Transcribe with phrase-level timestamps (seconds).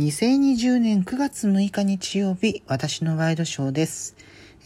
[0.00, 4.16] 2020年9月6日日曜日、私のワイドショーです。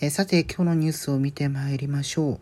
[0.01, 2.41] えーさて、今日のニュースを見てまいりましょう。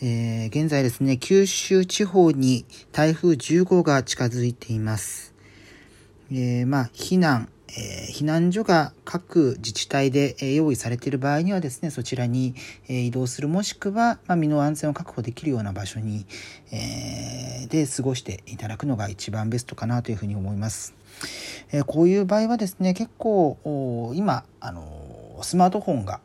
[0.00, 5.34] えー現在ですね、九州地方に台風10号が近づいています。
[6.32, 12.54] えーまあ、避難、え避難所が各自治体でえ用意されている場合にはですね、そちらに
[12.88, 16.26] え移動する、もしくは、まあ、身の安全を確保できるような場所に、
[16.72, 20.94] えで過ごしていただくのが一番ベストかなというふうに思います。
[21.72, 26.20] えこういう場合はですね、結構、今、あのスマートフォンが、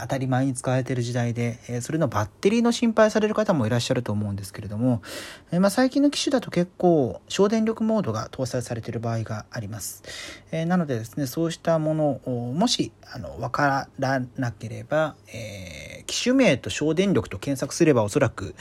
[0.00, 5.02] 当たり前に使われている時代で、えそれのバッテリーの心配される方もいらっしゃると思うんですけれども、
[5.50, 10.02] えまあ、最近の機種だと結構省電力モードが搭載されている場合があります。
[10.50, 18.54] えなのでですね、そうしたものをもしあの分からなければ、え機種名と省電力と検索すればおそらく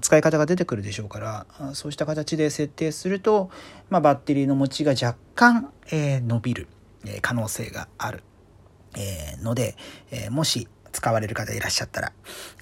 [0.00, 3.50] 使い方が出てくるでしょうからそうした形で設定すると、
[3.90, 6.68] まあ、バッテリーの持ちが若干、え伸びる、
[7.20, 8.22] 可能性がある、
[8.96, 9.76] えーので、
[10.10, 12.12] えーもし使われる方いらっしゃったら、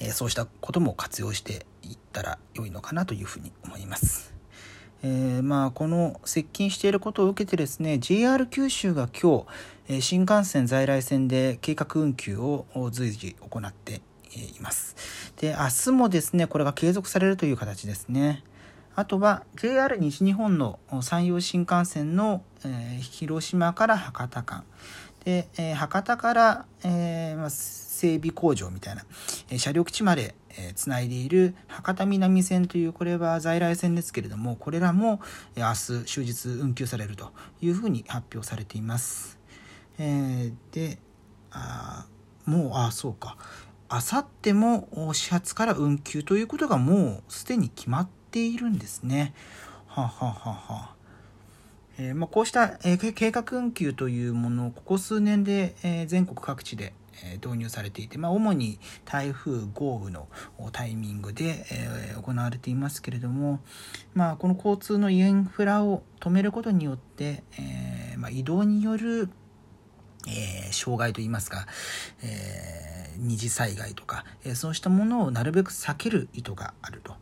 [0.00, 4.34] えーそうしたことも活用していったら良いのかなというふうに思います。
[5.02, 9.46] えーまあこの接近していることを受けてですね JR 九州が今日、
[9.88, 14.02] えー新幹線在来線で計画運休を随時行って
[14.36, 14.94] います。
[15.36, 18.44] で明日もですねこれが継続されるという形ですね。
[18.96, 24.64] あとは JR 西日本の山陽新幹線の、えー広島から博多間。
[25.24, 29.04] で、えー博多から、えーまあ、整備工場みたいな、
[29.50, 35.20] えー車両基地まで、えーつないでいる博多南線というこれは在来線ですけれどもこれらも、
[35.56, 39.38] えー明日終日運休されるというふうに発表されています。
[39.98, 40.98] えーで
[41.52, 42.06] あ
[42.46, 43.36] もうあそうか
[43.88, 49.34] あさっても始発から運休ということがもうすでに決まっているんですね。
[49.88, 50.99] はあ、はははあ
[52.02, 60.26] えーまあ、こうした、えー計画運休というものをここ数年で、えー全国各地で、え導入されていて、まあ、主に台風豪雨の
[60.72, 63.60] タイミングで、え行われていますけれども、
[64.14, 69.28] まあ、この交通のインフラを止めることによって、えまあ、移動による
[70.26, 71.66] え障害といいますか、
[72.22, 77.14] えー二次災害とか、えーそうしたものをなるべく避ける意図があると。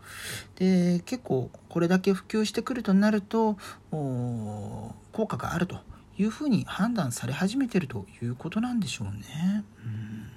[0.57, 3.57] で結構これだけ普及してくるとなると
[3.91, 5.77] 効果があると
[6.19, 9.65] いうふうに判断され始めてるということなんでしょうね。
[9.85, 10.29] うん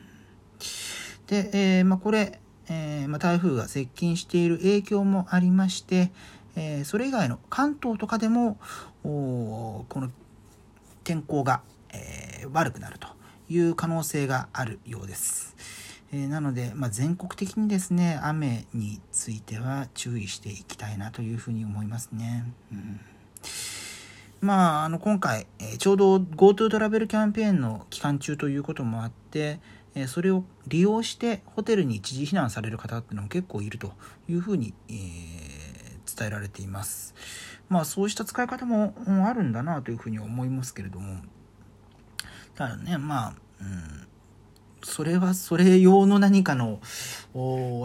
[1.28, 6.12] で、えーまあ、これ、えーまあ、台風が接近している影響もありまして、
[6.56, 8.58] えーそれ以外の関東とかでも
[9.04, 10.12] この
[11.06, 11.62] 天候が、
[11.94, 13.08] えー悪くなると
[13.52, 15.56] いう可能性があるようです。
[16.14, 22.52] えーなので、まあ、全国的にですね雨については注意していきたいなというふうに思いますね。
[22.72, 23.00] うん
[24.42, 29.60] まあ、あの今回、えーちょうど GoTo トラベルキャンペーンの期間中ということもあって、
[29.96, 33.94] えーそれを利用してホテルに一時避難される方っていうのも結構いると
[34.28, 35.72] いうふうに、えー
[36.14, 37.16] 伝えられています。
[37.70, 38.94] まあそうした使い方も
[39.26, 41.22] あるんだなというふうに思いますけれども
[42.56, 44.08] ただねまあ、うん、
[44.84, 46.80] それはそれ用の何かの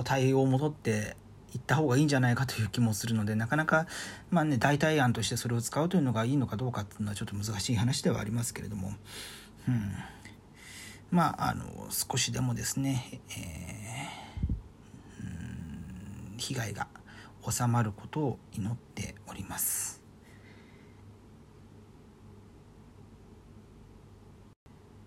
[0.04, 1.16] 対応を戻って
[1.54, 3.87] いった方がいいんじゃないかという気もするのでなかなか
[4.31, 8.93] まあね代替案としてそれを使うというのがいいのかどうかっていうのはちょっと難しい話ではありますけれども、
[9.69, 9.93] うん、
[11.10, 14.27] まああの少しでもですね、えー
[16.38, 16.87] 被害が
[17.48, 20.03] 収まることを祈っております。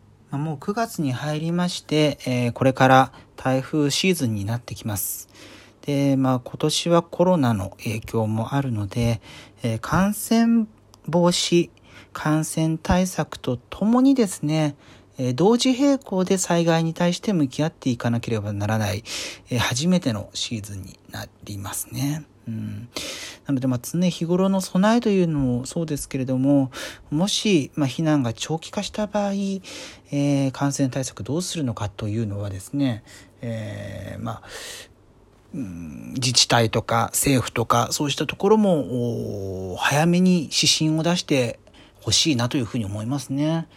[0.02, 5.28] まあもう9月に入りまして、えーこれから台風シーズンになってきます。
[5.86, 9.22] で、まあ今年はコロナの影響もあるので、
[9.64, 10.68] えー感染
[11.08, 11.70] 防止、
[12.14, 14.76] 感染対策とともにですね、
[15.18, 19.04] えー同時並行で災害に対して向き合っていかなければならない、
[19.50, 22.24] え初めてのシーズンになりますね。
[22.48, 22.90] うん、
[23.50, 26.70] なので、まあ、常日頃の備えというのもそうですけれども、
[27.10, 33.04] もし、まあ、避難が長期化した場合、えー感染対策どうするのかというのはですね、
[33.42, 34.44] えーまあ、
[35.54, 41.60] 自治体とか政府とかそうしたところも早めに指針を出して
[42.02, 43.68] ほしいなというふうに思いますね。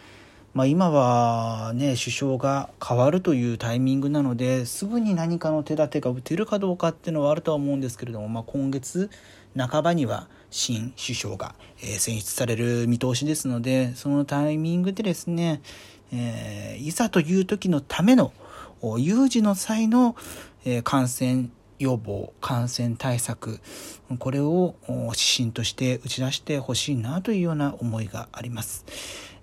[0.53, 9.09] まあ、今はね首相が変わるというタイミングなのですぐに何かの手立てが打てるかどうかっていうのはあるとは思うんですけれども、まあ、今月
[9.57, 11.55] 半ばには新首相が、
[11.97, 15.61] 選出される見通しですのでそのタイミングでですね、
[16.11, 18.33] えーいざという時のための
[18.97, 20.15] 有事の際の、
[20.83, 21.49] 感染
[21.79, 23.59] 予防感染対策
[24.19, 28.85] これを指針として打ち出してほしいなというような思いがあります。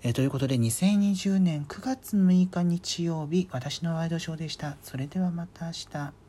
[0.03, 4.77] えということで2020年9月6日日曜日私のワイドショーでした。
[4.81, 6.20] それではまた明日。